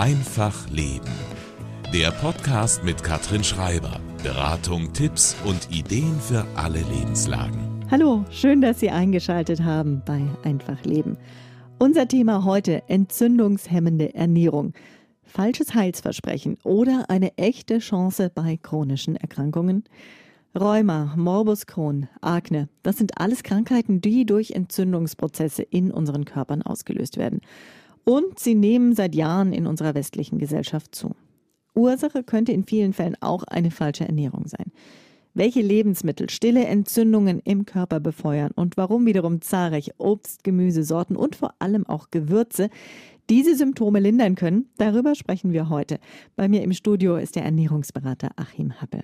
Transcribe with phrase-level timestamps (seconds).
[0.00, 1.12] Einfach Leben.
[1.92, 4.00] Der Podcast mit Katrin Schreiber.
[4.22, 7.84] Beratung, Tipps und Ideen für alle Lebenslagen.
[7.90, 11.18] Hallo, schön, dass Sie eingeschaltet haben bei Einfach Leben.
[11.78, 14.72] Unser Thema heute entzündungshemmende Ernährung.
[15.22, 19.84] Falsches Heilsversprechen oder eine echte Chance bei chronischen Erkrankungen?
[20.58, 27.18] Rheuma, Morbus Crohn, Akne, das sind alles Krankheiten, die durch Entzündungsprozesse in unseren Körpern ausgelöst
[27.18, 27.42] werden.
[28.04, 31.14] Und sie nehmen seit Jahren in unserer westlichen Gesellschaft zu.
[31.74, 34.72] Ursache könnte in vielen Fällen auch eine falsche Ernährung sein.
[35.32, 41.54] Welche Lebensmittel stille Entzündungen im Körper befeuern und warum wiederum zahlreiche Obst, Gemüsesorten und vor
[41.60, 42.68] allem auch Gewürze
[43.28, 46.00] diese Symptome lindern können, darüber sprechen wir heute.
[46.34, 49.02] Bei mir im Studio ist der Ernährungsberater Achim Happe.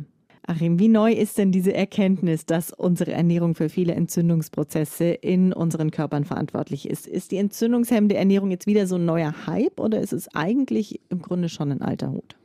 [0.48, 5.90] Achim, wie neu ist denn diese Erkenntnis, dass unsere Ernährung für viele Entzündungsprozesse in unseren
[5.90, 7.08] Körpern verantwortlich ist?
[7.08, 11.20] Ist die entzündungshemmende Ernährung jetzt wieder so ein neuer Hype oder ist es eigentlich im
[11.20, 12.36] Grunde schon ein alter Hut?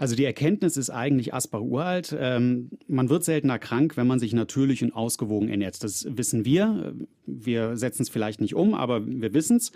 [0.00, 2.16] Also die Erkenntnis ist eigentlich Asbach uralt.
[2.16, 5.82] Ähm, man wird seltener krank, wenn man sich natürlich und ausgewogen ernährt.
[5.82, 6.94] Das wissen wir.
[7.26, 9.72] Wir setzen es vielleicht nicht um, aber wir wissen es.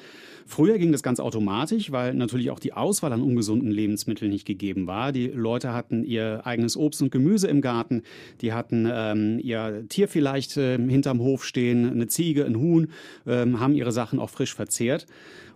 [0.46, 4.86] Früher ging das ganz automatisch, weil natürlich auch die Auswahl an ungesunden Lebensmitteln nicht gegeben
[4.86, 5.10] war.
[5.10, 8.02] Die Leute hatten ihr eigenes Obst und Gemüse im Garten.
[8.42, 12.92] Die hatten ähm, ihr Tier vielleicht äh, hinterm Hof stehen, eine Ziege, ein Huhn,
[13.26, 15.08] ähm, haben ihre Sachen auch frisch verzehrt.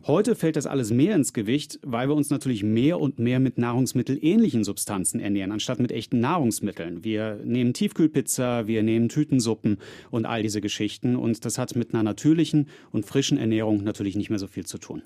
[0.06, 3.58] Heute fällt das alles mehr ins Gewicht, weil wir uns natürlich mehr und mehr mit
[3.58, 7.02] nahrungsmittelähnlichen Substanzen ernähren, anstatt mit echten Nahrungsmitteln.
[7.02, 9.78] Wir nehmen Tiefkühlpizza, wir nehmen Tütensuppen
[10.12, 11.16] und all diese Geschichten.
[11.16, 14.78] Und das hat mit einer natürlichen und frischen Ernährung natürlich nicht mehr so viel zu
[14.78, 15.02] tun.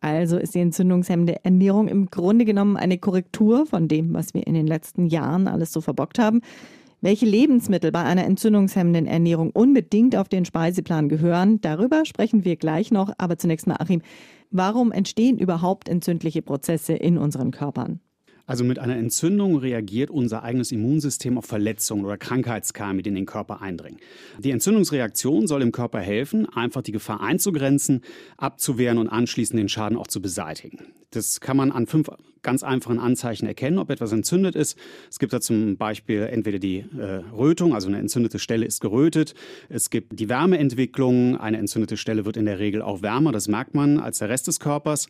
[0.00, 4.54] Also ist die entzündungshemmende Ernährung im Grunde genommen eine Korrektur von dem, was wir in
[4.54, 6.42] den letzten Jahren alles so verbockt haben.
[7.00, 12.92] Welche Lebensmittel bei einer entzündungshemmenden Ernährung unbedingt auf den Speiseplan gehören, darüber sprechen wir gleich
[12.92, 13.12] noch.
[13.18, 14.00] Aber zunächst mal, Achim,
[14.54, 18.00] warum entstehen überhaupt entzündliche Prozesse in unseren Körpern?
[18.46, 23.26] Also mit einer Entzündung reagiert unser eigenes Immunsystem auf Verletzungen oder Krankheitskerne, die in den
[23.26, 23.98] Körper eindringen.
[24.38, 28.02] Die Entzündungsreaktion soll dem Körper helfen, einfach die Gefahr einzugrenzen,
[28.36, 30.78] abzuwehren und anschließend den Schaden auch zu beseitigen.
[31.10, 32.10] Das kann man an fünf
[32.42, 34.76] ganz einfachen Anzeichen erkennen, ob etwas entzündet ist.
[35.10, 39.34] Es gibt da zum Beispiel entweder die äh, Rötung, also eine entzündete Stelle ist gerötet.
[39.70, 41.38] Es gibt die Wärmeentwicklung.
[41.38, 44.48] Eine entzündete Stelle wird in der Regel auch wärmer, das merkt man als der Rest
[44.48, 45.08] des Körpers.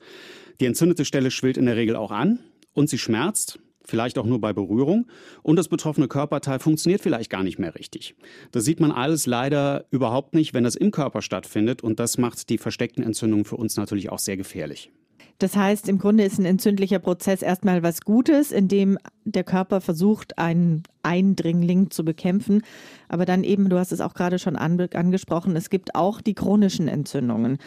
[0.60, 2.38] Die entzündete Stelle schwillt in der Regel auch an
[2.74, 5.06] und sie schmerzt, vielleicht auch nur bei Berührung
[5.42, 8.14] und das betroffene Körperteil funktioniert vielleicht gar nicht mehr richtig.
[8.50, 12.48] Das sieht man alles leider überhaupt nicht, wenn das im Körper stattfindet und das macht
[12.48, 14.90] die versteckten Entzündungen für uns natürlich auch sehr gefährlich.
[15.38, 19.80] Das heißt, im Grunde ist ein entzündlicher Prozess erstmal was Gutes, in dem der Körper
[19.80, 22.62] versucht, einen Eindringling zu bekämpfen.
[23.08, 26.86] Aber dann eben, du hast es auch gerade schon angesprochen, es gibt auch die chronischen
[26.86, 27.58] Entzündungen.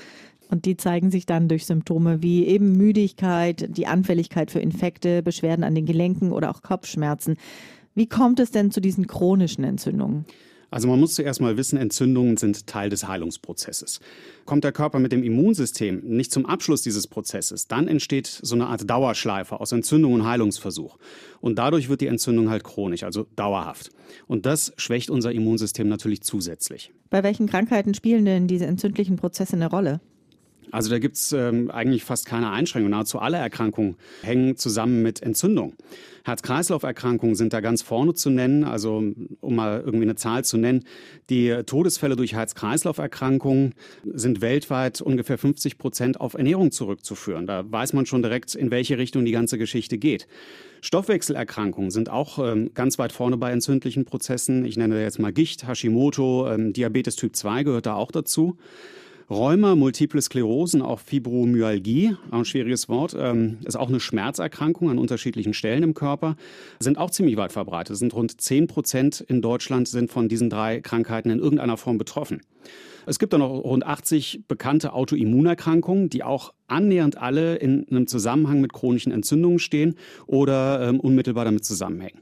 [0.49, 5.63] Und die zeigen sich dann durch Symptome wie eben Müdigkeit, die Anfälligkeit für Infekte, Beschwerden
[5.63, 7.35] an den Gelenken oder auch Kopfschmerzen.
[7.95, 10.25] Wie kommt es denn zu diesen chronischen Entzündungen?
[10.69, 14.01] Also man muss zuerst mal wissen, Entzündungen sind Teil des Heilungsprozesses.
[14.45, 18.67] Kommt der Körper mit dem Immunsystem nicht zum Abschluss dieses Prozesses, dann entsteht so eine
[18.67, 20.97] Art Dauerschleife aus Entzündung und Heilungsversuch.
[21.39, 23.91] Und dadurch wird die Entzündung halt chronisch, also dauerhaft.
[24.27, 26.91] Und das schwächt unser Immunsystem natürlich zusätzlich.
[27.09, 30.01] Bei welchen Krankheiten spielen denn diese entzündlichen Prozesse eine Rolle?
[30.71, 32.91] Also da gibt es ähm, eigentlich fast keine Einschränkung.
[32.91, 35.75] Nahezu alle Erkrankungen hängen zusammen mit Entzündung.
[36.25, 38.65] Herz-Kreislauf-Erkrankungen sind da ganz vorne zu nennen.
[38.65, 39.03] Also
[39.39, 40.83] um mal irgendwie eine Zahl zu nennen,
[41.29, 43.73] die Todesfälle durch Herz-Kreislauf-Erkrankungen
[44.03, 47.47] sind weltweit ungefähr 50 Prozent auf Ernährung zurückzuführen.
[47.47, 50.27] Da weiß man schon direkt, in welche Richtung die ganze Geschichte geht.
[50.81, 54.65] Stoffwechselerkrankungen sind auch ähm, ganz weit vorne bei entzündlichen Prozessen.
[54.65, 58.57] Ich nenne jetzt mal Gicht, Hashimoto, ähm, Diabetes Typ 2 gehört da auch dazu.
[59.29, 64.97] Rheuma, Multiple Sklerosen, auch Fibromyalgie, auch ein schwieriges Wort, ähm, ist auch eine Schmerzerkrankung an
[64.97, 66.37] unterschiedlichen Stellen im Körper,
[66.79, 67.97] sind auch ziemlich weit verbreitet.
[67.97, 72.41] Sind rund 10 Prozent in Deutschland sind von diesen drei Krankheiten in irgendeiner Form betroffen.
[73.05, 78.61] Es gibt dann noch rund 80 bekannte Autoimmunerkrankungen, die auch annähernd alle in einem Zusammenhang
[78.61, 82.21] mit chronischen Entzündungen stehen oder ähm, unmittelbar damit zusammenhängen.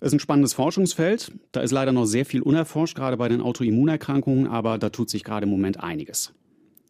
[0.00, 1.32] Es ist ein spannendes Forschungsfeld.
[1.52, 5.24] Da ist leider noch sehr viel unerforscht, gerade bei den Autoimmunerkrankungen, aber da tut sich
[5.24, 6.32] gerade im Moment einiges.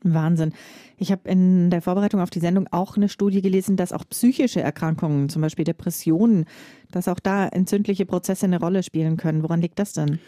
[0.02, 0.52] Wahnsinn.
[0.98, 4.60] Ich habe in der Vorbereitung auf die Sendung auch eine Studie gelesen, dass auch psychische
[4.60, 6.46] Erkrankungen, zum Beispiel Depressionen,
[6.90, 9.42] dass auch da entzündliche Prozesse eine Rolle spielen können.
[9.42, 10.18] Woran liegt das denn?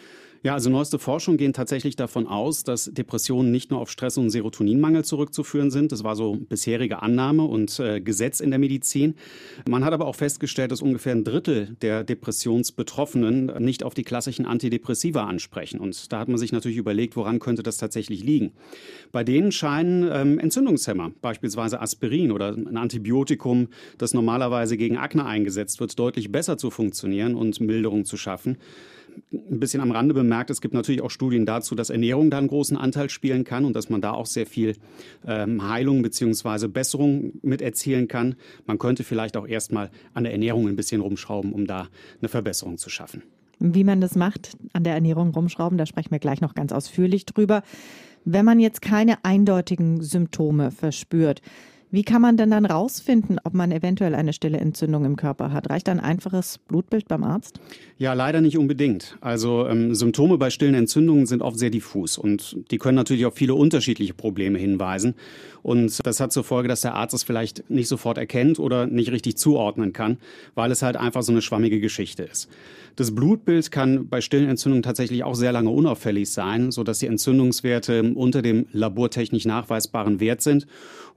[0.41, 4.29] Ja, also neueste Forschung gehen tatsächlich davon aus, dass Depressionen nicht nur auf Stress und
[4.29, 5.91] Serotoninmangel zurückzuführen sind.
[5.91, 9.15] Das war so bisherige Annahme und äh, Gesetz in der Medizin.
[9.67, 14.45] Man hat aber auch festgestellt, dass ungefähr ein Drittel der Depressionsbetroffenen nicht auf die klassischen
[14.45, 15.81] Antidepressiva ansprechen.
[15.81, 18.53] Und da hat man sich natürlich überlegt, woran könnte das tatsächlich liegen.
[19.11, 25.81] Bei denen scheinen ähm, Entzündungshemmer, beispielsweise Aspirin oder ein Antibiotikum, das normalerweise gegen Akne eingesetzt
[25.81, 28.57] wird, deutlich besser zu funktionieren und Milderung zu schaffen
[29.31, 32.47] ein bisschen am Rande bemerkt, es gibt natürlich auch Studien dazu, dass Ernährung da einen
[32.47, 34.75] großen Anteil spielen kann und dass man da auch sehr viel
[35.25, 36.67] ähm, Heilung bzw.
[36.67, 38.35] Besserung mit erzielen kann.
[38.65, 41.87] Man könnte vielleicht auch erstmal an der Ernährung ein bisschen rumschrauben, um da
[42.21, 43.23] eine Verbesserung zu schaffen.
[43.59, 47.25] Wie man das macht, an der Ernährung rumschrauben, da sprechen wir gleich noch ganz ausführlich
[47.25, 47.61] drüber.
[48.23, 51.41] Wenn man jetzt keine eindeutigen Symptome verspürt,
[51.91, 55.69] wie kann man denn dann rausfinden, ob man eventuell eine stille Entzündung im Körper hat?
[55.69, 57.59] Reicht ein einfaches Blutbild beim Arzt?
[57.97, 59.17] Ja, leider nicht unbedingt.
[59.21, 63.33] Also ähm, Symptome bei stillen Entzündungen sind oft sehr diffus und die können natürlich auf
[63.33, 65.15] viele unterschiedliche Probleme hinweisen.
[65.63, 69.11] Und das hat zur Folge, dass der Arzt es vielleicht nicht sofort erkennt oder nicht
[69.11, 70.17] richtig zuordnen kann,
[70.55, 72.49] weil es halt einfach so eine schwammige Geschichte ist.
[72.95, 78.13] Das Blutbild kann bei stillen Entzündungen tatsächlich auch sehr lange unauffällig sein, sodass die Entzündungswerte
[78.13, 80.67] unter dem labortechnisch nachweisbaren Wert sind.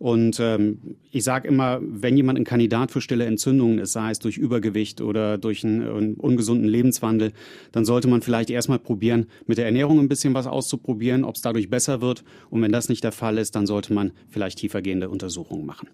[0.03, 4.19] Und ähm, ich sage immer, wenn jemand ein Kandidat für stille Entzündungen ist, sei es
[4.19, 7.33] durch Übergewicht oder durch einen, einen ungesunden Lebenswandel,
[7.71, 11.43] dann sollte man vielleicht erstmal probieren, mit der Ernährung ein bisschen was auszuprobieren, ob es
[11.43, 12.25] dadurch besser wird.
[12.51, 15.89] Und wenn das nicht der Fall ist, dann sollte man vielleicht tiefergehende Untersuchungen machen.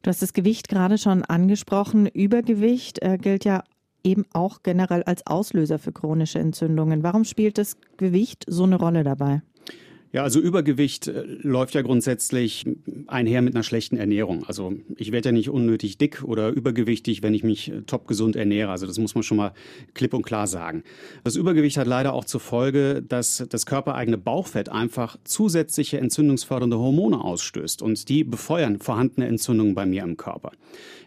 [0.00, 2.06] Du hast das Gewicht gerade schon angesprochen.
[2.06, 3.62] Übergewicht äh, gilt ja
[4.02, 7.02] eben auch generell als Auslöser für chronische Entzündungen.
[7.02, 9.42] Warum spielt das Gewicht so eine Rolle dabei?
[10.14, 12.64] Ja, also Übergewicht äh, läuft ja grundsätzlich
[13.08, 14.44] einher mit einer schlechten Ernährung.
[14.46, 18.36] Also ich werde ja nicht unnötig dick oder übergewichtig, wenn ich mich äh, top gesund
[18.36, 18.70] ernähre.
[18.70, 19.54] Also das muss man schon mal
[19.92, 20.84] klipp und klar sagen.
[21.24, 27.20] Das Übergewicht hat leider auch zur Folge, dass das körpereigene Bauchfett einfach zusätzliche entzündungsfördernde Hormone
[27.20, 30.52] ausstößt und die befeuern vorhandene Entzündungen bei mir im Körper.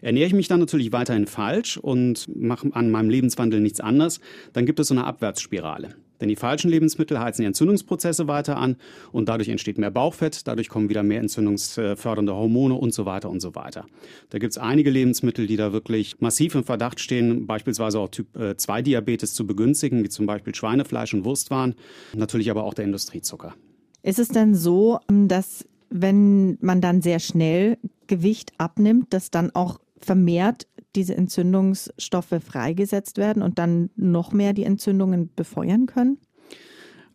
[0.02, 4.20] Ernähre ich mich dann natürlich weiterhin falsch und mache an meinem Lebenswandel nichts anderes,
[4.52, 5.94] dann gibt es so eine Abwärtsspirale.
[6.20, 8.76] Denn die falschen Lebensmittel heizen die Entzündungsprozesse weiter an
[9.12, 13.40] und dadurch entsteht mehr Bauchfett, dadurch kommen wieder mehr entzündungsfördernde Hormone und so weiter und
[13.40, 13.86] so weiter.
[14.30, 18.28] Da gibt es einige Lebensmittel, die da wirklich massiv im Verdacht stehen, beispielsweise auch Typ
[18.56, 21.74] 2 äh, zu begünstigen, wie zum Beispiel Schweinefleisch und Wurstwaren,
[22.14, 23.54] natürlich aber auch der Industriezucker.
[24.02, 29.80] Ist es denn so, dass wenn man dann sehr schnell Gewicht abnimmt, dass dann auch
[29.98, 30.66] vermehrt
[30.98, 36.18] diese Entzündungsstoffe freigesetzt werden und dann noch mehr die Entzündungen befeuern können?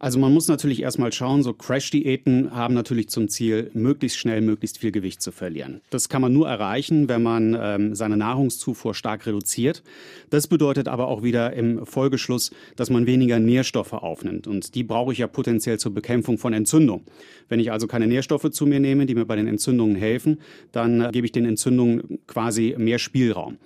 [0.04, 4.80] Also man muss natürlich erstmal schauen, so Crash-Diäten haben natürlich zum Ziel, möglichst schnell möglichst
[4.80, 5.80] viel Gewicht zu verlieren.
[5.92, 9.82] Das kann man nur erreichen, wenn man ähm, seine Nahrungszufuhr stark reduziert.
[10.30, 14.46] Das bedeutet aber auch wieder im Folgeschluss, dass man weniger Nährstoffe aufnimmt.
[14.46, 17.06] Und die brauche ich ja potenziell zur Bekämpfung von Entzündung.
[17.48, 20.42] Wenn ich also keine Nährstoffe zu mir nehme, die mir bei den Entzündungen helfen,
[20.74, 23.58] dann äh, gebe ich den Entzündungen quasi mehr Spielraum.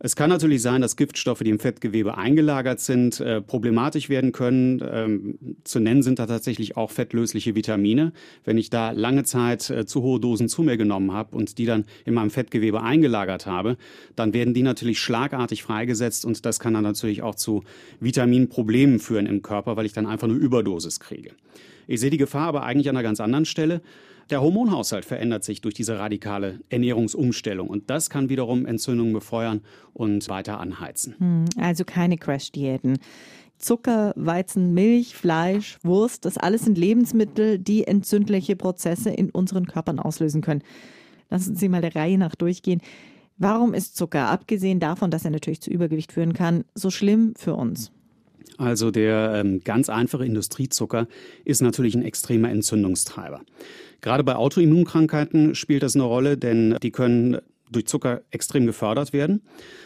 [0.00, 4.80] Es kann natürlich sein, dass Giftstoffe, die im Fettgewebe eingelagert sind, äh, problematisch werden können.
[4.88, 8.12] Ähm, zu nennen sind da tatsächlich auch fettlösliche Vitamine.
[8.44, 11.66] Wenn ich da lange Zeit äh, zu hohe Dosen zu mir genommen habe und die
[11.66, 13.76] dann in meinem Fettgewebe eingelagert habe,
[14.14, 17.64] dann werden die natürlich schlagartig freigesetzt und das kann dann natürlich auch zu
[17.98, 21.32] Vitaminproblemen führen im Körper, weil ich dann einfach eine Überdosis kriege.
[21.88, 23.80] Ich sehe die Gefahr aber eigentlich an einer ganz anderen Stelle.
[24.30, 29.62] Der Hormonhaushalt verändert sich durch diese radikale Ernährungsumstellung und das kann wiederum Entzündungen befeuern
[29.94, 31.14] und weiter anheizen.
[31.18, 32.98] Hm, also keine Crash-Diäten.
[33.56, 39.98] Zucker, Weizen, Milch, Fleisch, Wurst, das alles sind Lebensmittel, die entzündliche Prozesse in unseren Körpern
[39.98, 40.62] auslösen können.
[41.30, 42.82] Lassen Sie mal der Reihe nach durchgehen.
[43.38, 47.54] Warum ist Zucker, abgesehen davon, dass er natürlich zu Übergewicht führen kann, so schlimm für
[47.54, 47.92] uns?
[48.58, 51.06] Also der ähm, ganz einfache Industriezucker
[51.44, 53.42] ist natürlich ein extremer Entzündungstreiber.
[54.00, 57.38] Gerade bei Autoimmunkrankheiten spielt das eine Rolle, denn die können
[57.70, 59.42] durch Zucker extrem gefördert werden.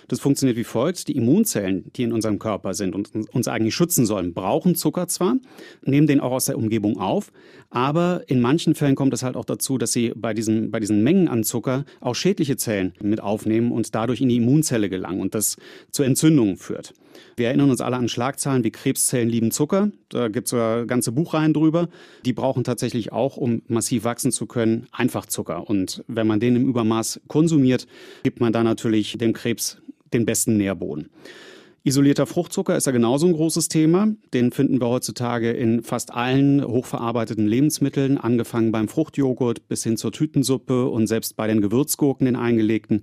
[0.09, 1.09] Das funktioniert wie folgt.
[1.09, 5.37] Die Immunzellen, die in unserem Körper sind und uns eigentlich schützen sollen, brauchen Zucker zwar,
[5.83, 7.33] nehmen den auch aus der Umgebung auf,
[7.71, 11.03] aber in manchen Fällen kommt es halt auch dazu, dass sie bei diesen, bei diesen
[11.03, 15.35] Mengen an Zucker auch schädliche Zellen mit aufnehmen und dadurch in die Immunzelle gelangen und
[15.35, 15.57] das
[15.91, 16.95] zu Entzündungen führt.
[17.37, 19.91] Wir erinnern uns alle an Schlagzeilen wie Krebszellen lieben Zucker.
[20.09, 21.89] Da gibt es sogar ganze Buchreihen drüber.
[22.25, 25.69] Die brauchen tatsächlich auch, um massiv wachsen zu können, einfach Zucker.
[25.69, 27.87] Und wenn man den im Übermaß konsumiert,
[28.23, 29.79] gibt man da natürlich dem Krebs
[30.13, 31.09] den besten Nährboden.
[31.85, 34.07] Isolierter Fruchtzucker ist ja genauso ein großes Thema.
[34.33, 40.13] Den finden wir heutzutage in fast allen hochverarbeiteten Lebensmitteln, angefangen beim Fruchtjoghurt bis hin zur
[40.13, 43.03] Tütensuppe und selbst bei den Gewürzgurken, den eingelegten.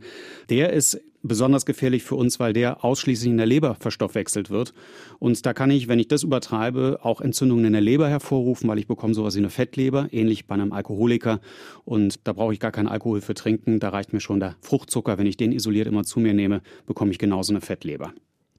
[0.49, 4.73] Der ist besonders gefährlich für uns, weil der ausschließlich in der Leber verstoffwechselt wird.
[5.19, 8.79] Und da kann ich, wenn ich das übertreibe, auch Entzündungen in der Leber hervorrufen, weil
[8.79, 11.41] ich bekomme sowas wie eine Fettleber, ähnlich bei einem Alkoholiker.
[11.83, 13.81] Und da brauche ich gar keinen Alkohol für trinken.
[13.81, 15.17] Da reicht mir schon der Fruchtzucker.
[15.17, 18.13] Wenn ich den isoliert immer zu mir nehme, bekomme ich genauso eine Fettleber.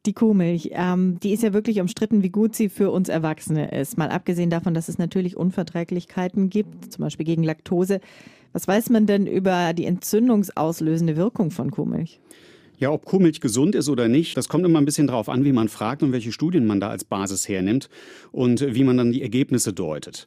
[0.06, 3.98] Die Kuhmilch, ähm, die ist ja wirklich umstritten, wie gut sie für uns Erwachsene ist.
[3.98, 8.00] Mal abgesehen davon, dass es natürlich Unverträglichkeiten gibt, zum Beispiel gegen Laktose.
[8.54, 12.18] Was weiß man denn über die entzündungsauslösende Wirkung von Kuhmilch?
[12.78, 15.52] Ja, ob Kuhmilch gesund ist oder nicht, das kommt immer ein bisschen darauf an, wie
[15.52, 17.90] man fragt und welche Studien man da als Basis hernimmt
[18.32, 20.26] und wie man dann die Ergebnisse deutet.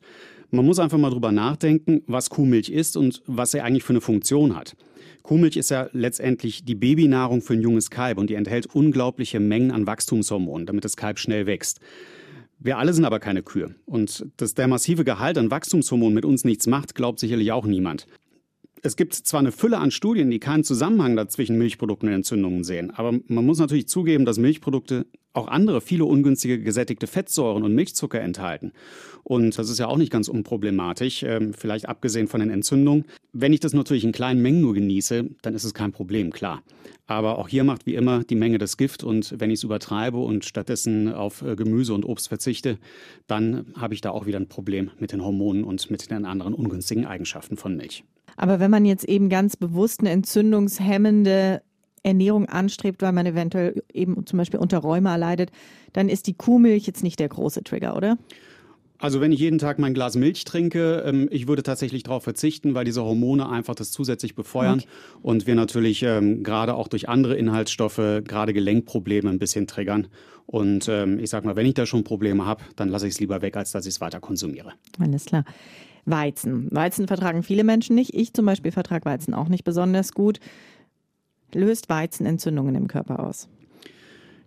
[0.54, 4.02] Man muss einfach mal drüber nachdenken, was Kuhmilch ist und was sie eigentlich für eine
[4.02, 4.76] Funktion hat.
[5.24, 9.72] Kuhmilch ist ja letztendlich die Babynahrung für ein junges Kalb und die enthält unglaubliche Mengen
[9.72, 11.80] an Wachstumshormonen, damit das Kalb schnell wächst.
[12.60, 13.74] Wir alle sind aber keine Kühe.
[13.88, 18.06] Und dass der massive Gehalt an Wachstumshormonen mit uns nichts macht, glaubt sicherlich auch niemand.
[18.86, 22.92] Es gibt zwar eine Fülle an Studien, die keinen Zusammenhang dazwischen Milchprodukten und Entzündungen sehen,
[22.92, 28.20] aber man muss natürlich zugeben, dass Milchprodukte auch andere viele ungünstige gesättigte Fettsäuren und Milchzucker
[28.20, 28.74] enthalten.
[29.24, 33.06] Und das ist ja auch nicht ganz unproblematisch, ähm, vielleicht abgesehen von den Entzündungen.
[33.32, 36.62] Wenn ich das natürlich in kleinen Mengen nur genieße, dann ist es kein Problem, klar.
[37.08, 40.18] Aber auch hier macht wie immer die Menge das Gift und wenn ich es übertreibe
[40.18, 42.80] und stattdessen auf äh, Gemüse und Obst verzichte,
[43.28, 46.54] dann habe ich da auch wieder ein Problem mit den Hormonen und mit den anderen
[46.54, 48.04] ungünstigen Eigenschaften von Milch.
[48.36, 51.62] Aber wenn man jetzt eben ganz bewusst eine entzündungshemmende
[52.04, 55.52] Ernährung anstrebt, weil man eventuell eben zum Beispiel unter Rheuma leidet,
[55.94, 58.18] dann ist die Kuhmilch jetzt nicht der große Trigger, oder?
[59.00, 62.74] Also wenn ich jeden Tag mein Glas Milch trinke, ähm, ich würde tatsächlich darauf verzichten,
[62.74, 64.88] weil diese Hormone einfach das zusätzlich befeuern okay.
[65.22, 70.08] und wir natürlich ähm, gerade auch durch andere Inhaltsstoffe gerade Gelenkprobleme ein bisschen triggern.
[70.46, 73.20] Und ähm, ich sage mal, wenn ich da schon Probleme habe, dann lasse ich es
[73.20, 74.72] lieber weg, als dass ich es weiter konsumiere.
[75.00, 75.44] Alles klar.
[76.06, 76.68] Weizen.
[76.72, 78.14] Weizen vertragen viele Menschen nicht.
[78.14, 80.40] Ich zum Beispiel vertrage Weizen auch nicht besonders gut.
[81.54, 83.48] Löst Weizen Entzündungen im Körper aus?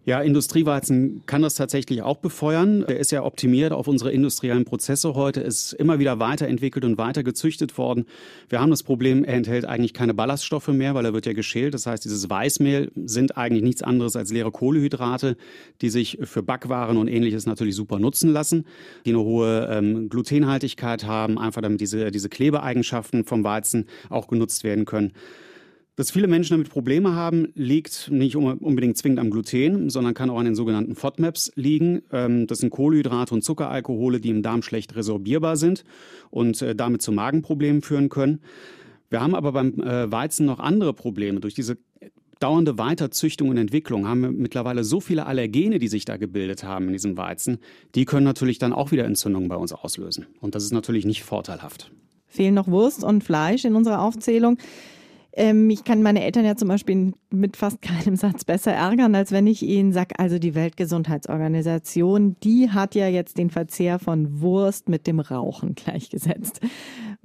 [0.07, 2.87] Ja, Industrieweizen kann das tatsächlich auch befeuern.
[2.87, 7.25] Der ist ja optimiert auf unsere industriellen Prozesse heute, ist immer wieder weiterentwickelt und weiter
[7.25, 8.07] gezüchtet worden.
[8.49, 11.75] Wir haben das Problem, er enthält eigentlich keine Ballaststoffe mehr, weil er wird ja geschält.
[11.75, 15.37] Das heißt, dieses Weißmehl sind eigentlich nichts anderes als leere Kohlehydrate,
[15.81, 18.65] die sich für Backwaren und ähnliches natürlich super nutzen lassen,
[19.07, 24.63] die eine hohe ähm, Glutenhaltigkeit haben, einfach damit diese, diese Klebeeigenschaften vom Weizen auch genutzt
[24.63, 25.15] werden können.
[25.97, 30.38] Dass viele Menschen damit Probleme haben, liegt nicht unbedingt zwingend am Gluten, sondern kann auch
[30.38, 32.03] an den sogenannten FODMAPs liegen.
[32.12, 35.85] Ähm, das sind Kohlenhydrate und Zuckeralkohole, die im Darm schlecht resorbierbar sind
[36.31, 38.41] und äh, damit zu Magenproblemen führen können.
[39.09, 41.41] Wir haben aber beim äh, Weizen noch andere Probleme.
[41.41, 41.79] Durch diese
[42.41, 46.88] dauernde Weiterzüchtung und Entwicklung haben wir mittlerweile so viele Allergene, die sich da gebildet haben
[46.88, 47.59] in diesem Weizen.
[47.95, 50.26] Die können natürlich dann auch wieder Entzündungen bei uns auslösen.
[50.41, 51.91] Und das ist natürlich nicht vorteilhaft.
[52.26, 54.59] Fehlen noch Wurst und Fleisch in unserer Aufzählung.
[55.38, 59.33] Ähm, ich kann meine Eltern ja zum Beispiel mit fast keinem Satz besser ärgern, als
[59.33, 64.88] wenn ich ihnen sage, also die Weltgesundheitsorganisation, die hat ja jetzt den Verzehr von Wurst
[64.88, 66.61] mit dem Rauchen gleichgesetzt.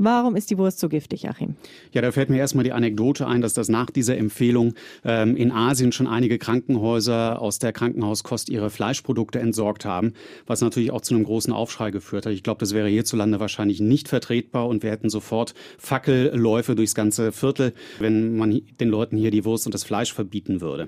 [0.03, 1.53] Warum ist die Wurst so giftig, Achim?
[1.91, 4.73] Ja, da fällt mir erstmal die Anekdote ein, dass das nach dieser Empfehlung
[5.05, 10.13] ähm, in Asien schon einige Krankenhäuser aus der Krankenhauskost ihre Fleischprodukte entsorgt haben,
[10.47, 12.33] was natürlich auch zu einem großen Aufschrei geführt hat.
[12.33, 17.31] Ich glaube, das wäre hierzulande wahrscheinlich nicht vertretbar und wir hätten sofort Fackelläufe durchs ganze
[17.31, 20.87] Viertel, wenn man den Leuten hier die Wurst und das Fleisch verbieten würde.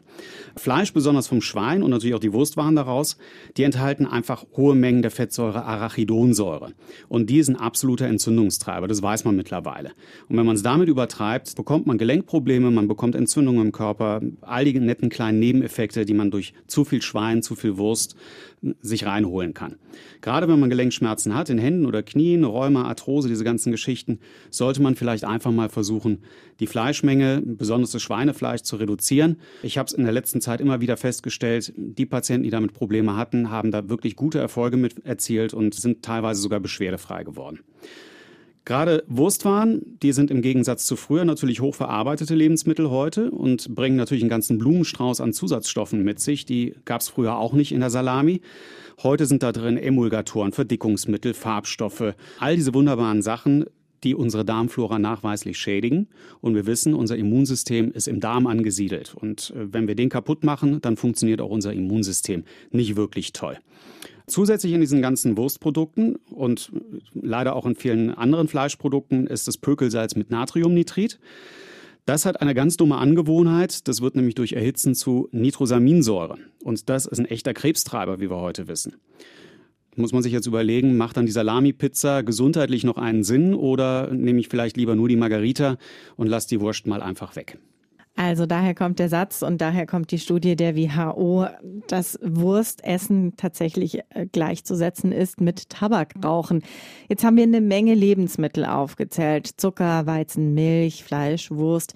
[0.55, 3.17] Fleisch, besonders vom Schwein und natürlich auch die Wurstwaren daraus,
[3.57, 6.73] die enthalten einfach hohe Mengen der Fettsäure Arachidonsäure.
[7.09, 8.87] Und die ist ein absoluter Entzündungstreiber.
[8.87, 9.91] Das weiß man mittlerweile.
[10.29, 14.65] Und wenn man es damit übertreibt, bekommt man Gelenkprobleme, man bekommt Entzündungen im Körper, all
[14.65, 18.15] die netten kleinen Nebeneffekte, die man durch zu viel Schwein, zu viel Wurst
[18.81, 19.75] sich reinholen kann.
[20.21, 24.19] Gerade wenn man Gelenkschmerzen hat, in Händen oder Knien, Rheuma, Arthrose, diese ganzen Geschichten,
[24.49, 26.19] sollte man vielleicht einfach mal versuchen,
[26.59, 29.37] die Fleischmenge, besonders das Schweinefleisch, zu reduzieren.
[29.63, 33.17] Ich habe es in der letzten Zeit immer wieder festgestellt, die Patienten, die damit Probleme
[33.17, 37.59] hatten, haben da wirklich gute Erfolge mit erzielt und sind teilweise sogar beschwerdefrei geworden.
[38.65, 44.23] Gerade Wurstwaren, die sind im Gegensatz zu früher natürlich hochverarbeitete Lebensmittel heute und bringen natürlich
[44.23, 46.45] einen ganzen Blumenstrauß an Zusatzstoffen mit sich.
[46.45, 48.41] Die gab es früher auch nicht in der Salami.
[49.01, 53.65] Heute sind da drin Emulgatoren, Verdickungsmittel, Farbstoffe, all diese wunderbaren Sachen,
[54.03, 56.07] die unsere Darmflora nachweislich schädigen.
[56.41, 59.15] Und wir wissen, unser Immunsystem ist im Darm angesiedelt.
[59.15, 63.57] Und äh, wenn wir den kaputt machen, dann funktioniert auch unser Immunsystem nicht wirklich toll.
[64.25, 66.71] Zusätzlich in diesen ganzen Wurstprodukten und
[67.13, 71.19] leider auch in vielen anderen Fleischprodukten ist das Pökelsalz mit Natriumnitrit.
[72.05, 73.87] Das hat eine ganz dumme Angewohnheit.
[73.87, 76.37] Das wird nämlich durch Erhitzen zu Nitrosaminsäure.
[76.61, 78.95] Und das ist ein echter Krebstreiber, wie wir heute wissen.
[79.95, 84.39] Muss man sich jetzt überlegen, macht dann die Salami-Pizza gesundheitlich noch einen Sinn oder nehme
[84.39, 85.77] ich vielleicht lieber nur die Margarita
[86.15, 87.57] und lasse die Wurst mal einfach weg?
[88.15, 91.47] Also daher kommt der Satz und daher kommt die Studie der WHO,
[91.87, 96.61] dass Wurstessen tatsächlich äh, gleichzusetzen ist mit Tabakrauchen.
[97.09, 99.49] Jetzt haben wir eine Menge Lebensmittel aufgezählt.
[99.57, 101.95] Zucker, Weizen, Milch, Fleisch, Wurst.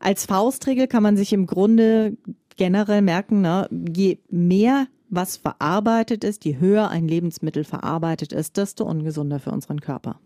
[0.00, 2.16] Als Faustregel kann man sich im Grunde
[2.56, 8.84] generell merken, ne, je mehr was verarbeitet ist, je höher ein Lebensmittel verarbeitet ist, desto
[8.84, 10.18] ungesunder für unseren Körper.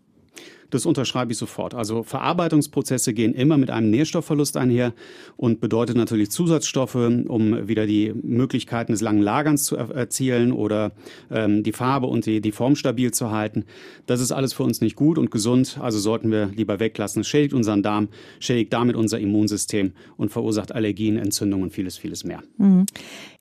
[0.69, 1.73] Das unterschreibe ich sofort.
[1.73, 4.93] Also Verarbeitungsprozesse gehen immer mit einem Nährstoffverlust einher
[5.37, 10.91] und bedeutet natürlich Zusatzstoffe, um wieder die Möglichkeiten des langen Lagerns zu erzielen oder
[11.31, 13.63] ähm, die Farbe und die, die Form stabil zu halten.
[14.05, 17.21] Das ist alles für uns nicht gut und gesund, also sollten wir lieber weglassen.
[17.21, 18.09] Es schädigt unseren Darm,
[18.39, 22.43] schädigt damit unser Immunsystem und verursacht Allergien, Entzündungen und vieles, vieles mehr.
[22.57, 22.85] Mhm.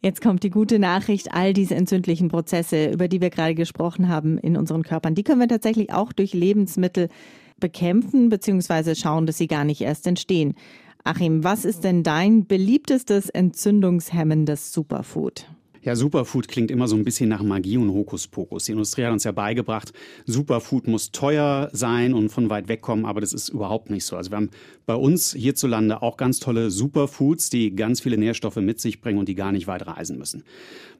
[0.00, 4.38] Jetzt kommt die gute Nachricht, all diese entzündlichen Prozesse, über die wir gerade gesprochen haben
[4.38, 7.08] in unseren Körpern, die können wir tatsächlich auch durch Lebensmittel
[7.60, 8.94] bekämpfen bzw.
[8.94, 10.54] schauen, dass sie gar nicht erst entstehen.
[11.04, 15.46] Achim, was ist denn dein beliebtestes entzündungshemmendes Superfood?
[15.86, 18.64] Ja, Superfood klingt immer so ein bisschen nach Magie und Hokuspokus.
[18.64, 19.92] Die Industrie hat uns ja beigebracht,
[20.24, 24.16] Superfood muss teuer sein und von weit weg kommen, aber das ist überhaupt nicht so.
[24.16, 24.50] Also wir haben
[24.84, 29.28] bei uns hierzulande auch ganz tolle Superfoods, die ganz viele Nährstoffe mit sich bringen und
[29.28, 30.42] die gar nicht weit reisen müssen.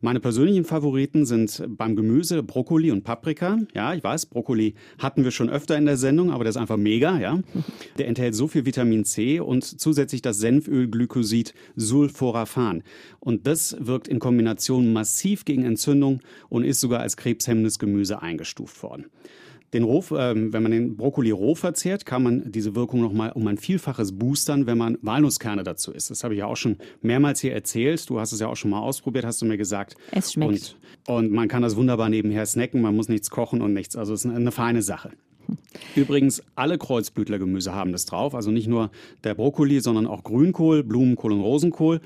[0.01, 3.59] Meine persönlichen Favoriten sind beim Gemüse Brokkoli und Paprika.
[3.75, 6.77] Ja, ich weiß, Brokkoli hatten wir schon öfter in der Sendung, aber der ist einfach
[6.77, 7.41] mega, ja.
[7.99, 12.83] Der enthält so viel Vitamin C und zusätzlich das Senfölglykosid Sulforaphan.
[13.21, 18.83] Und das wirkt in Kombination massiv gegen Entzündung und ist sogar als krebshemmendes Gemüse eingestuft
[18.83, 19.07] worden.
[19.73, 23.33] Den roh, äh, wenn man den Brokkoli roh verzehrt, kann man diese Wirkung noch mal
[23.33, 26.11] um ein Vielfaches boostern, wenn man Walnusskerne dazu isst.
[26.11, 28.09] Das habe ich ja auch schon mehrmals hier erzählt.
[28.09, 29.97] Du hast es ja auch schon mal ausprobiert, hast du mir gesagt.
[30.13, 30.77] Es schmeckt.
[31.09, 32.81] Und, und man kann das wunderbar nebenher snacken.
[32.81, 33.97] Man muss nichts kochen und nichts.
[33.97, 35.11] Also es ist eine, eine feine Sache.
[35.97, 38.35] Übrigens, alle Kreuzblütlergemüse haben das drauf.
[38.35, 38.91] Also nicht nur
[39.25, 42.01] der Brokkoli, sondern auch Grünkohl, Blumenkohl und Rosenkohl.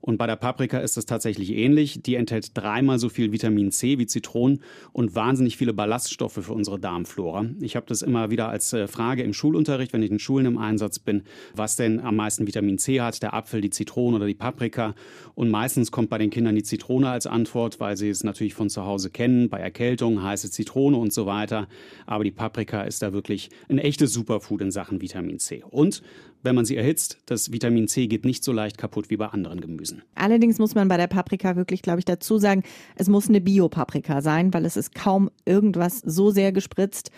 [0.00, 2.02] Und bei der Paprika ist es tatsächlich ähnlich.
[2.02, 6.78] Die enthält dreimal so viel Vitamin C wie Zitronen und wahnsinnig viele Ballaststoffe für unsere
[6.78, 7.46] Darmflora.
[7.60, 10.58] Ich habe das immer wieder als äh, Frage im Schulunterricht, wenn ich in Schulen im
[10.58, 14.34] Einsatz bin, was denn am meisten Vitamin C hat, der Apfel, die Zitrone oder die
[14.34, 14.94] Paprika.
[15.34, 18.70] Und meistens kommt bei den Kindern die Zitrone als Antwort, weil sie es natürlich von
[18.70, 21.68] zu Hause kennen, bei Erkältung, heiße Zitrone und so weiter.
[22.06, 25.62] Aber die Paprika ist da wirklich ein echtes Superfood in Sachen Vitamin C.
[25.68, 26.02] Und
[26.42, 29.60] wenn man sie erhitzt, das Vitamin C geht nicht so leicht kaputt wie bei anderen
[29.60, 30.02] Gemüsen.
[30.14, 32.62] Allerdings muss man bei der Paprika wirklich, glaube ich, dazu sagen,
[32.96, 37.10] es muss eine Bio-Paprika sein, weil es ist kaum irgendwas so sehr gespritzt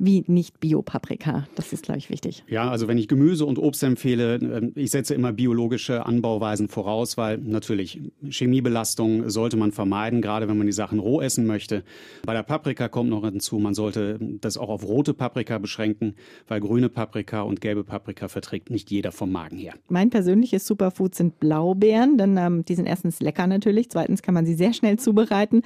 [0.00, 1.46] wie nicht Bio-Paprika.
[1.54, 2.42] Das ist, glaube ich, wichtig.
[2.48, 7.16] Ja, also wenn ich Gemüse und Obst empfehle, ähm, ich setze immer biologische Anbauweisen voraus,
[7.16, 11.84] weil natürlich Chemiebelastung sollte man vermeiden, gerade wenn man die Sachen roh essen möchte.
[12.24, 16.14] Bei der Paprika kommt noch hinzu, man sollte das auch auf rote Paprika beschränken,
[16.48, 19.74] weil grüne Paprika und gelbe Paprika verträgt nicht jeder vom Magen her.
[19.88, 24.46] Mein persönliches Superfood sind Blaubeeren, denn ähm, die sind erstens lecker natürlich, zweitens kann man
[24.46, 25.62] sie sehr schnell zubereiten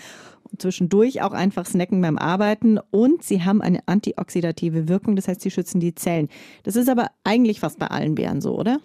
[0.59, 5.51] zwischendurch auch einfach snacken beim Arbeiten und sie haben eine antioxidative Wirkung, das heißt, sie
[5.51, 6.29] schützen die Zellen.
[6.63, 8.79] Das ist aber eigentlich fast bei allen Beeren so, oder?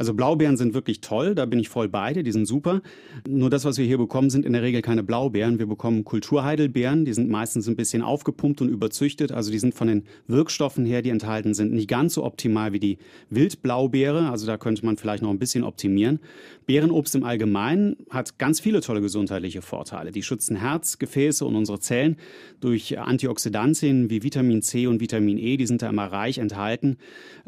[0.00, 2.80] Also Blaubeeren sind wirklich toll, da bin ich voll bei dir, die sind super.
[3.28, 5.58] Nur das, was wir hier bekommen, sind in der Regel keine Blaubeeren.
[5.58, 9.30] Wir bekommen Kulturheidelbeeren, die sind meistens ein bisschen aufgepumpt und überzüchtet.
[9.30, 12.80] Also die sind von den Wirkstoffen her, die enthalten sind, nicht ganz so optimal wie
[12.80, 12.96] die
[13.28, 14.30] Wildblaubeere.
[14.30, 16.20] Also da könnte man vielleicht noch ein bisschen optimieren.
[16.64, 20.12] Beerenobst im Allgemeinen hat ganz viele tolle gesundheitliche Vorteile.
[20.12, 22.16] Die schützen Herz, Gefäße und unsere Zellen
[22.60, 26.96] durch Antioxidantien wie Vitamin C und Vitamin E, die sind da immer reich enthalten.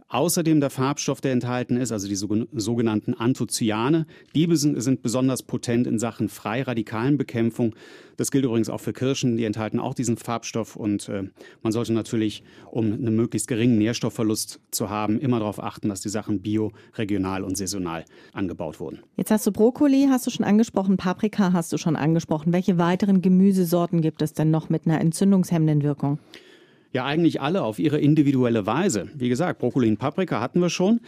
[0.09, 2.42] Außerdem der Farbstoff, der enthalten ist, also die sogenannten
[3.19, 4.07] Anthocyane.
[4.35, 7.75] Die sind besonders potent in Sachen Freiradikalenbekämpfung.
[8.17, 11.25] Das gilt übrigens auch für Kirschen, die enthalten auch diesen Farbstoff und äh,
[11.63, 16.09] man sollte natürlich, um einen möglichst geringen Nährstoffverlust zu haben, immer darauf achten, dass die
[16.09, 19.01] Sachen bio, regional und saisonal angebaut wurden.
[19.17, 22.53] Jetzt hast du Brokkoli, hast du schon angesprochen, Paprika hast du schon angesprochen.
[22.53, 26.19] Welche weiteren Gemüsesorten gibt es denn noch mit einer entzündungshemmenden Wirkung?
[26.93, 29.09] Ja, eigentlich alle auf ihre individuelle Weise.
[29.15, 31.01] Wie gesagt, Brokkoli und Paprika hatten wir schon.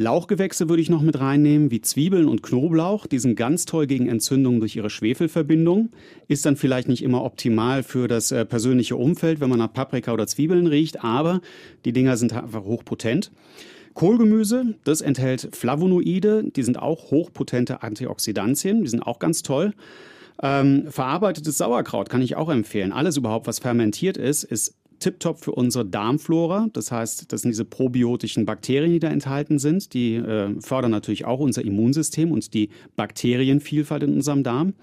[0.00, 3.06] Lauchgewächse würde ich noch mit reinnehmen, wie Zwiebeln und Knoblauch.
[3.06, 5.90] Die sind ganz toll gegen Entzündungen durch ihre Schwefelverbindung.
[6.26, 10.14] Ist dann vielleicht nicht immer optimal für das äh, persönliche Umfeld, wenn man nach Paprika
[10.14, 11.42] oder Zwiebeln riecht, aber
[11.84, 13.30] die Dinger sind einfach hochpotent.
[13.92, 19.74] Kohlgemüse, das enthält Flavonoide, die sind auch hochpotente Antioxidantien, die sind auch ganz toll.
[20.42, 22.92] Ähm, verarbeitetes Sauerkraut kann ich auch empfehlen.
[22.92, 26.68] Alles überhaupt, was fermentiert ist, ist tiptop für unsere Darmflora.
[26.72, 29.92] Das heißt, das sind diese probiotischen Bakterien, die da enthalten sind.
[29.94, 34.74] Die äh, fördern natürlich auch unser Immunsystem und die Bakterienvielfalt in unserem Darm.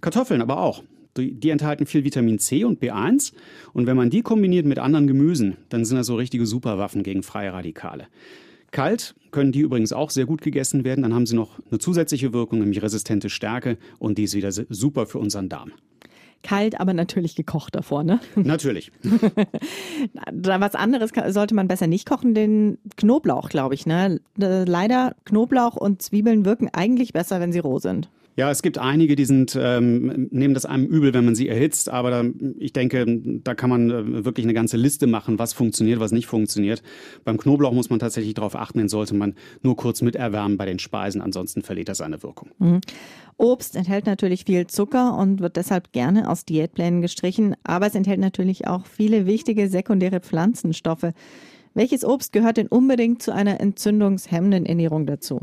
[0.00, 0.84] Kartoffeln aber auch.
[1.16, 3.32] Die, die, enthalten viel Vitamin C und B1.
[3.72, 7.24] Und wenn man die kombiniert mit anderen Gemüsen, dann sind das so richtige Superwaffen gegen
[7.24, 8.06] freie Radikale.
[8.70, 11.02] Kalt können die übrigens auch sehr gut gegessen werden.
[11.02, 13.78] Dann haben sie noch eine zusätzliche Wirkung, nämlich resistente Stärke.
[13.98, 15.72] Und die ist wieder super für unseren Darm.
[16.42, 18.20] Kalt, aber natürlich gekocht davor, ne?
[18.36, 18.92] Natürlich.
[20.32, 23.86] Was anderes sollte man besser nicht kochen, den Knoblauch, glaube ich.
[23.86, 24.20] Ne?
[24.36, 28.08] Leider, Knoblauch und Zwiebeln wirken eigentlich besser, wenn sie roh sind.
[28.38, 31.88] Ja, es gibt einige, die sind, ähm, nehmen das einem übel, wenn man sie erhitzt,
[31.88, 32.24] aber da,
[32.60, 33.04] ich denke,
[33.42, 36.84] da kann man äh, wirklich eine ganze Liste machen, was funktioniert, was nicht funktioniert.
[37.24, 40.78] Beim Knoblauch muss man tatsächlich darauf achten, den sollte man nur kurz miterwärmen bei den
[40.78, 42.50] Speisen, ansonsten verliert er seine Wirkung.
[42.60, 42.80] Mhm.
[43.38, 48.20] Obst enthält natürlich viel Zucker und wird deshalb gerne aus Diätplänen gestrichen, aber es enthält
[48.20, 51.12] natürlich auch viele wichtige sekundäre Pflanzenstoffe.
[51.74, 55.40] Welches Obst gehört denn unbedingt zu einer entzündungshemmenden Ernährung dazu?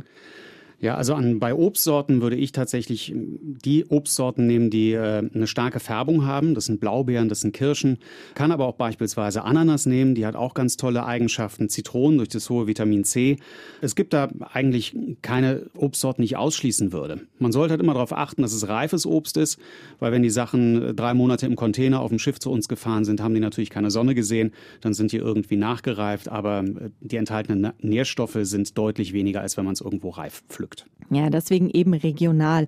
[0.82, 5.80] Ja, also an, bei Obstsorten würde ich tatsächlich die Obstsorten nehmen, die äh, eine starke
[5.80, 6.54] Färbung haben.
[6.54, 7.98] Das sind Blaubeeren, das sind Kirschen.
[8.34, 11.70] Kann aber auch beispielsweise Ananas nehmen, die hat auch ganz tolle Eigenschaften.
[11.70, 13.38] Zitronen durch das hohe Vitamin C.
[13.82, 17.22] Es gibt da eigentlich keine Obstsorten, die ich ausschließen würde.
[17.40, 19.58] Man sollte halt immer darauf achten, dass es reifes Obst ist,
[20.00, 23.06] weil wenn die Sachen äh, drei Monate im Container auf dem Schiff zu uns gefahren
[23.06, 24.52] sind, haben die natürlich keine Sonne gesehen.
[24.82, 29.64] Dann sind die irgendwie nachgereift, aber äh, die enthaltenen Nährstoffe sind deutlich weniger, als wenn
[29.64, 30.86] man es irgendwo reif pflückt pflückt.
[31.10, 32.68] Ja, deswegen eben regional.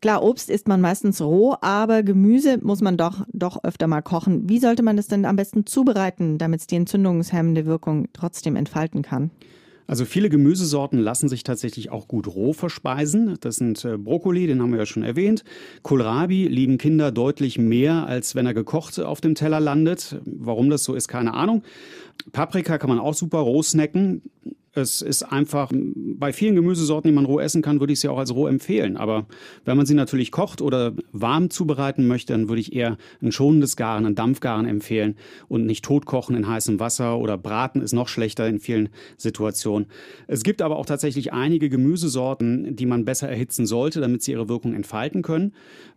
[0.00, 4.48] Klar, Obst isst man meistens roh, aber Gemüse muss man doch, doch öfter mal kochen.
[4.48, 9.00] Wie sollte man das denn am besten zubereiten, damit es die entzündungshemmende Wirkung trotzdem entfalten
[9.00, 9.30] kann?
[9.86, 13.36] Also viele Gemüsesorten lassen sich tatsächlich auch gut roh verspeisen.
[13.40, 15.44] Das sind äh, Brokkoli, den haben wir ja schon erwähnt.
[15.82, 20.20] Kohlrabi lieben Kinder deutlich mehr, als wenn er gekocht auf dem Teller landet.
[20.24, 21.62] Warum das so ist, keine Ahnung.
[22.32, 24.22] Paprika kann man auch super roh snacken.
[24.76, 28.18] Es ist einfach, bei vielen Gemüsesorten, die man roh essen kann, würde ich sie auch
[28.18, 28.96] als roh empfehlen.
[28.96, 29.26] Aber
[29.64, 33.76] wenn man sie natürlich kocht oder warm zubereiten möchte, dann würde ich eher ein schonendes
[33.76, 35.14] Garen, ein Dampfgaren empfehlen
[35.46, 39.86] und nicht totkochen in heißem Wasser oder braten ist noch schlechter in vielen Situationen.
[40.26, 44.48] Es gibt aber auch tatsächlich einige Gemüsesorten, die man besser erhitzen sollte, damit sie ihre
[44.48, 45.52] Wirkung entfalten können.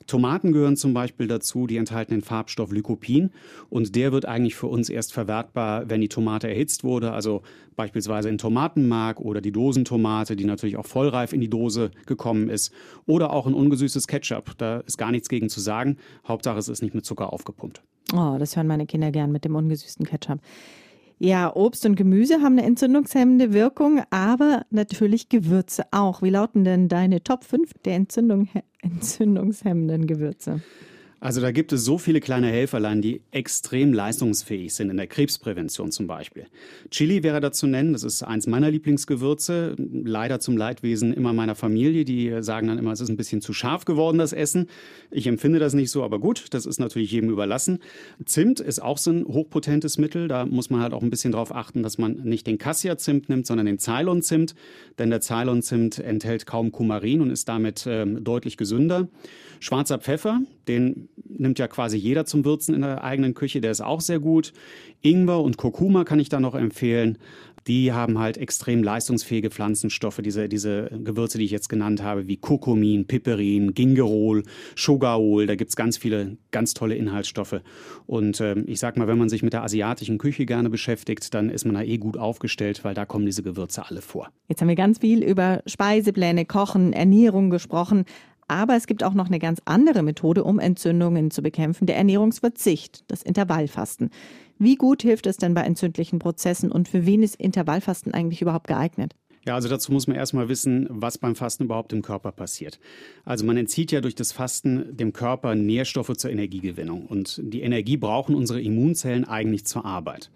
[0.08, 3.32] Tomaten gehören zum Beispiel dazu, die enthalten den Farbstoff Lycopin
[3.70, 7.43] und der wird eigentlich für uns erst verwertbar, wenn die Tomate erhitzt wurde, also
[7.76, 12.74] beispielsweise in Tomatenmark oder die Dosentomate, die natürlich auch vollreif in die Dose gekommen ist
[13.06, 14.58] oder auch ein ungesüßtes Ketchup.
[14.58, 15.98] Da ist gar nichts gegen zu sagen.
[16.28, 17.82] Hauptsache es ist nicht mit Zucker aufgepumpt.
[18.13, 20.39] Oh, das hören meine Kinder gern mit dem ungesüßten Ketchup.
[21.19, 26.21] Ja, Obst und Gemüse haben eine entzündungshemmende Wirkung, aber natürlich Gewürze auch.
[26.21, 28.49] Wie lauten denn deine Top 5 der Entzündung,
[28.82, 30.62] entzündungshemmenden Gewürze?
[31.19, 35.91] Also da gibt es so viele kleine Helferlein, die extrem leistungsfähig sind, in der Krebsprävention
[35.91, 36.45] zum Beispiel.
[36.91, 41.56] Chili wäre da zu nennen, das ist eins meiner Lieblingsgewürze, leider zum Leidwesen immer meiner
[41.56, 44.67] Familie, die sagen dann immer, es ist ein bisschen zu scharf geworden, das Essen.
[45.10, 47.80] Ich empfinde das nicht so, aber gut, das ist natürlich jedem überlassen.
[48.23, 51.53] Zimt ist auch so ein hochpotentes Mittel, da muss man halt auch ein bisschen darauf
[51.53, 54.53] achten, dass man nicht den Cassia-Zimt nimmt, sondern den Ceylon-Zimt,
[54.99, 59.08] denn der Ceylon-Zimt enthält kaum Kumarin und ist damit ähm, deutlich gesünder.
[59.60, 63.82] Schwarzer Pfeffer, den nimmt ja quasi jeder zum Würzen in der eigenen Küche, der ist
[63.82, 64.53] auch sehr gut.
[65.01, 67.17] Ingwer und Kurkuma kann ich da noch empfehlen.
[67.67, 72.38] Die haben halt extrem leistungsfähige Pflanzenstoffe, diese, diese Gewürze, die ich jetzt genannt habe, wie
[72.38, 74.43] Kurkumin, Piperin, Gingerol,
[74.75, 75.47] Shogaol.
[75.47, 77.60] Da gibt es ganz viele ganz tolle Inhaltsstoffe.
[78.06, 81.49] Und ähm, ich sag mal, wenn man sich mit der asiatischen Küche gerne beschäftigt, dann
[81.49, 84.30] ist man da eh gut aufgestellt, weil da kommen diese Gewürze alle vor.
[84.47, 88.06] Jetzt haben wir ganz viel über Speisepläne, Kochen, Ernährung gesprochen.
[88.48, 93.04] Aber es gibt auch noch eine ganz andere Methode, um Entzündungen zu bekämpfen, der Ernährungsverzicht,
[93.12, 94.10] das Intervallfasten.
[94.58, 98.68] Wie gut hilft es denn bei entzündlichen Prozessen und für wen ist Intervallfasten eigentlich überhaupt
[98.68, 99.16] geeignet?
[99.48, 102.82] Ja, also dazu muss man erstmal wissen, was beim Fasten überhaupt im Körper passiert.
[103.24, 107.06] Also man entzieht ja durch das Fasten dem Körper Nährstoffe zur Energiegewinnung.
[107.06, 110.32] Und die Energie brauchen unsere Immunzellen eigentlich zur Arbeit.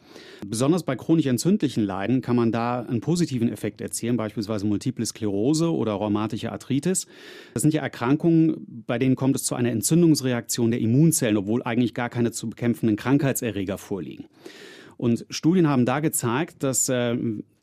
[0.47, 5.73] Besonders bei chronisch entzündlichen Leiden kann man da einen positiven Effekt erzielen, beispielsweise Multiple Sklerose
[5.73, 7.05] oder rheumatische Arthritis.
[7.53, 11.93] Das sind ja Erkrankungen, bei denen kommt es zu einer Entzündungsreaktion der Immunzellen, obwohl eigentlich
[11.93, 14.27] gar keine zu bekämpfenden Krankheitserreger vorliegen.
[14.95, 17.17] Und Studien haben da gezeigt, dass äh,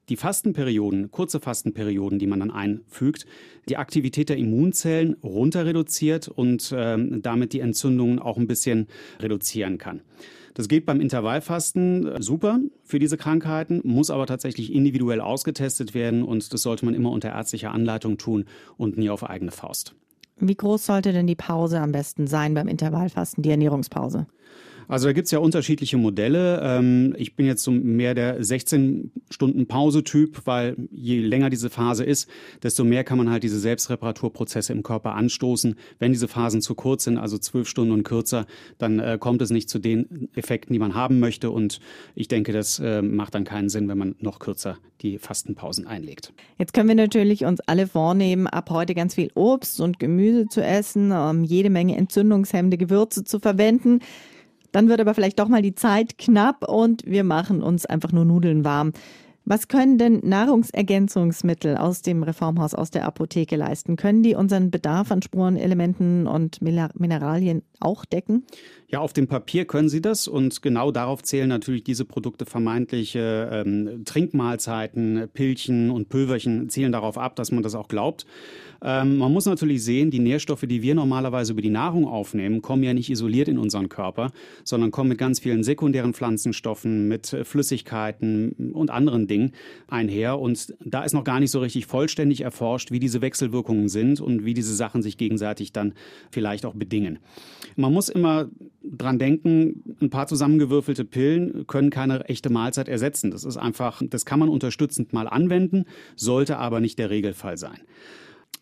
[0.09, 3.27] die Fastenperioden, kurze Fastenperioden, die man dann einfügt,
[3.69, 8.87] die Aktivität der Immunzellen runter reduziert und ähm, damit die Entzündungen auch ein bisschen
[9.21, 10.03] reduzieren kann.
[10.55, 16.23] Das geht beim Intervallfasten äh, super für diese Krankheiten, muss aber tatsächlich individuell ausgetestet werden
[16.23, 19.95] und das sollte man immer unter ärztlicher Anleitung tun und nie auf eigene Faust.
[20.41, 24.27] Wie groß sollte denn die Pause am besten sein beim Intervallfasten, die Ernährungspause?
[24.89, 26.61] Also da gibt es ja unterschiedliche Modelle.
[26.63, 32.29] Ähm, ich bin jetzt so mehr der 16-Stunden-Pause-Typ, weil je länger diese Phase ist,
[32.63, 35.77] desto mehr kann man halt diese Selbstreparaturprozesse im Körper anstoßen.
[35.99, 38.47] Wenn diese Phasen zu kurz sind, also zwölf Stunden und kürzer,
[38.79, 41.51] dann äh, kommt es nicht zu den Effekten, die man haben möchte.
[41.51, 41.81] Und
[42.15, 46.33] ich denke, das äh, macht dann keinen Sinn, wenn man noch kürzer die Fastenpausen einlegt.
[46.59, 50.63] Jetzt können wir natürlich uns alle vornehmen, ab heute ganz viel Obst und Gemüse zu
[50.63, 54.01] essen, um jede Menge entzündungshemmende Gewürze zu verwenden.
[54.73, 58.25] Dann wird aber vielleicht doch mal die Zeit knapp und wir machen uns einfach nur
[58.25, 58.93] Nudeln warm.
[59.51, 63.97] Was können denn Nahrungsergänzungsmittel aus dem Reformhaus, aus der Apotheke leisten?
[63.97, 68.45] Können die unseren Bedarf an Spurenelementen und Mineralien auch decken?
[68.91, 73.51] Ja, auf dem Papier können sie das und genau darauf zählen natürlich diese Produkte vermeintliche
[73.53, 78.25] ähm, Trinkmahlzeiten, Pilchen und Pülverchen zielen darauf ab, dass man das auch glaubt.
[78.81, 82.83] Ähm, man muss natürlich sehen, die Nährstoffe, die wir normalerweise über die Nahrung aufnehmen, kommen
[82.83, 84.31] ja nicht isoliert in unseren Körper,
[84.65, 89.53] sondern kommen mit ganz vielen sekundären Pflanzenstoffen, mit Flüssigkeiten und anderen Dingen
[89.89, 90.39] einher.
[90.39, 94.47] Und da ist noch gar nicht so richtig vollständig erforscht, wie diese Wechselwirkungen sind und
[94.47, 95.93] wie diese Sachen sich gegenseitig dann
[96.31, 97.19] vielleicht auch bedingen.
[97.77, 98.49] Man muss immer
[98.83, 103.31] dran denken, ein paar zusammengewürfelte Pillen können keine echte Mahlzeit ersetzen.
[103.31, 105.85] Das ist einfach, das kann man unterstützend mal anwenden,
[106.17, 107.79] sollte aber nicht der Regelfall sein.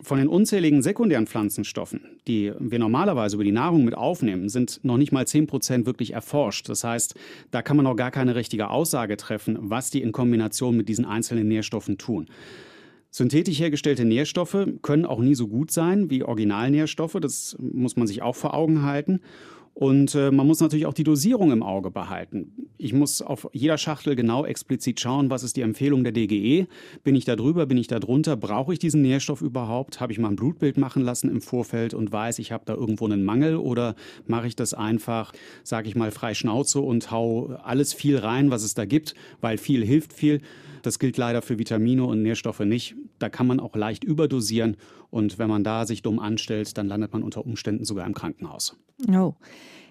[0.02, 4.98] Von den unzähligen sekundären Pflanzenstoffen, die wir normalerweise über die Nahrung mit aufnehmen, sind noch
[4.98, 6.68] nicht mal 10 Prozent wirklich erforscht.
[6.68, 7.14] Das heißt,
[7.50, 11.06] da kann man noch gar keine richtige Aussage treffen, was die in Kombination mit diesen
[11.06, 12.26] einzelnen Nährstoffen tun.
[13.10, 17.16] Synthetisch hergestellte Nährstoffe können auch nie so gut sein wie Originalnährstoffe.
[17.18, 19.20] Das muss man sich auch vor Augen halten.
[19.78, 22.70] Und äh, man muss natürlich auch die Dosierung im Auge behalten.
[22.78, 26.66] Ich muss auf jeder Schachtel genau explizit schauen, was ist die Empfehlung der DGE.
[27.04, 28.36] Bin ich da drüber, bin ich da drunter?
[28.36, 30.00] Brauche ich diesen Nährstoff überhaupt?
[30.00, 33.04] Habe ich mal ein Blutbild machen lassen im Vorfeld und weiß, ich habe da irgendwo
[33.04, 33.56] einen Mangel?
[33.56, 38.50] Oder mache ich das einfach, sage ich mal, frei Schnauze und hau alles viel rein,
[38.50, 40.40] was es da gibt, weil viel hilft viel.
[40.80, 42.94] Das gilt leider für Vitamine und Nährstoffe nicht.
[43.18, 44.78] Da kann man auch leicht überdosieren
[45.10, 48.76] und wenn man da sich dumm anstellt, dann landet man unter Umständen sogar im Krankenhaus.
[49.12, 49.34] Oh.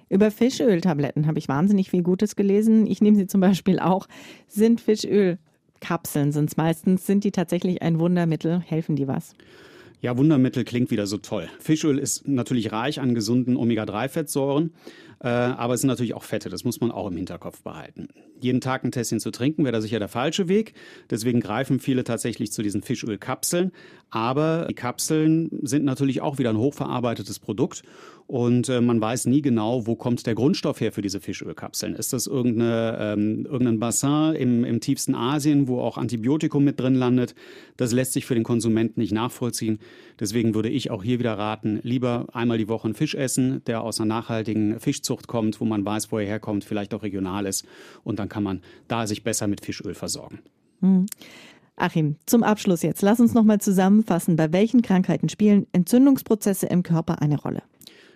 [0.10, 2.86] Über Fischöltabletten habe ich wahnsinnig viel Gutes gelesen.
[2.88, 4.08] Ich nehme sie zum Beispiel auch.
[4.48, 8.60] Sind Fischölkapseln, sind es meistens, sind die tatsächlich ein Wundermittel?
[8.60, 9.36] Helfen die was?
[10.02, 11.50] Ja, Wundermittel klingt wieder so toll.
[11.60, 14.72] Fischöl ist natürlich reich an gesunden Omega-3-Fettsäuren,
[15.20, 18.08] äh, aber es sind natürlich auch Fette, das muss man auch im Hinterkopf behalten.
[18.40, 20.74] Jeden Tag ein Tässchen zu trinken wäre da sicher der falsche Weg.
[21.10, 23.72] Deswegen greifen viele tatsächlich zu diesen Fischölkapseln.
[24.10, 27.84] Aber die Kapseln sind natürlich auch wieder ein hochverarbeitetes Produkt
[28.28, 31.96] und äh, man weiß nie genau, wo kommt der Grundstoff her für diese Fischölkapseln.
[31.96, 36.96] Ist das irgendeine, ähm, irgendein Bassin im, im tiefsten Asien, wo auch Antibiotikum mit drin
[36.96, 37.36] landet?
[37.78, 39.80] Das lässt sich für den Konsumenten nicht nachvollziehen.
[40.20, 43.82] Deswegen würde ich auch hier wieder raten, lieber einmal die Woche einen Fisch essen, der
[43.82, 47.66] aus einer nachhaltigen Fischzucht kommt, wo man weiß, wo er herkommt, vielleicht auch regional ist.
[48.04, 50.40] Und dann kann man da sich besser mit Fischöl versorgen.
[50.82, 51.06] Hm.
[51.78, 53.02] Achim, zum Abschluss jetzt.
[53.02, 57.64] Lass uns nochmal zusammenfassen, bei welchen Krankheiten spielen Entzündungsprozesse im Körper eine Rolle?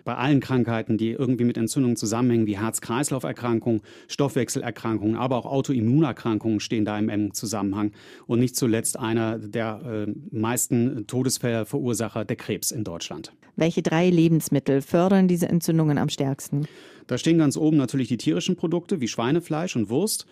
[0.04, 6.84] Bei allen Krankheiten, die irgendwie mit Entzündungen zusammenhängen, wie Herz-Kreislauf-Erkrankungen, Stoffwechselerkrankungen, aber auch Autoimmunerkrankungen stehen
[6.84, 7.92] da im engen Zusammenhang.
[8.26, 13.32] Und nicht zuletzt einer der äh, meisten Todesverursacher, der Krebs in Deutschland.
[13.56, 16.66] Welche drei Lebensmittel fördern diese Entzündungen am stärksten?
[17.06, 20.26] Da stehen ganz oben natürlich die tierischen Produkte wie Schweinefleisch und Wurst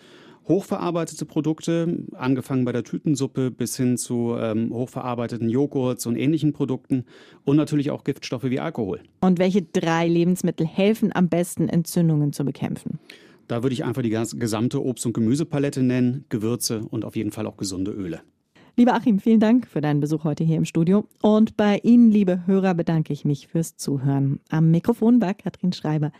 [0.47, 7.05] hochverarbeitete Produkte, angefangen bei der Tütensuppe bis hin zu ähm, hochverarbeiteten Joghurts und ähnlichen Produkten
[7.45, 9.01] und natürlich auch Giftstoffe wie Alkohol.
[9.21, 12.99] Und welche drei Lebensmittel helfen am besten, Entzündungen zu bekämpfen?
[13.47, 17.47] Da würde ich einfach die gesamte Obst- und Gemüsepalette nennen, Gewürze und auf jeden Fall
[17.47, 18.21] auch gesunde Öle.
[18.75, 21.05] Lieber Achim, vielen Dank für deinen Besuch heute hier im Studio.
[21.21, 24.39] Und bei Ihnen, liebe Hörer, bedanke ich mich fürs Zuhören.
[24.49, 26.11] Am Mikrofon war Katrin Schreiber.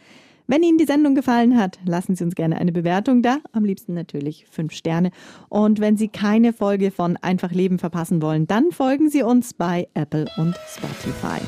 [0.50, 3.94] Wenn Ihnen die Sendung gefallen hat, lassen Sie uns gerne eine Bewertung da, am liebsten
[3.94, 5.12] natürlich fünf Sterne.
[5.48, 9.88] Und wenn Sie keine Folge von Einfach Leben verpassen wollen, dann folgen Sie uns bei
[9.94, 11.40] Apple und Spotify.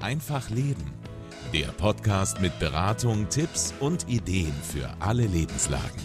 [0.00, 0.82] Einfach Leben.
[1.54, 6.02] Der Podcast mit Beratung, Tipps und Ideen für alle Lebenslagen.